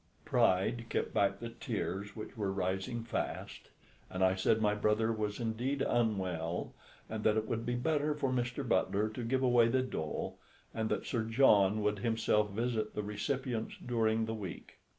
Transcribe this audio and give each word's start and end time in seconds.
Pride 0.25 0.87
kept 0.89 1.13
back 1.13 1.37
the 1.39 1.49
tears 1.51 2.15
which 2.15 2.35
were 2.35 2.51
rising 2.51 3.03
fast, 3.03 3.69
and 4.09 4.23
I 4.25 4.33
said 4.33 4.59
my 4.59 4.73
brother 4.73 5.11
was 5.11 5.39
indeed 5.39 5.83
unwell, 5.83 6.73
that 7.07 7.37
it 7.37 7.47
would 7.47 7.67
be 7.67 7.75
better 7.75 8.15
for 8.15 8.31
Mr. 8.31 8.67
Butler 8.67 9.09
to 9.09 9.23
give 9.23 9.43
away 9.43 9.67
the 9.67 9.83
dole, 9.83 10.39
and 10.73 10.89
that 10.89 11.05
Sir 11.05 11.21
John 11.23 11.83
would 11.83 11.99
himself 11.99 12.49
visit 12.49 12.95
the 12.95 13.03
recipients 13.03 13.75
during 13.77 14.25
the 14.25 14.33
week. 14.33 14.79